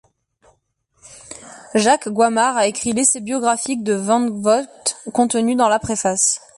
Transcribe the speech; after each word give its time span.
Jacques 1.75 2.09
Goimard 2.09 2.57
a 2.57 2.65
écrit 2.65 2.91
l'essai 2.93 3.19
biographique 3.21 3.83
de 3.83 3.93
van 3.93 4.31
Vogt 4.31 4.97
contenu 5.13 5.53
dans 5.53 5.69
la 5.69 5.77
préface. 5.77 6.41